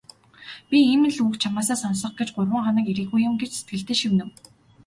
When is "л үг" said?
1.13-1.33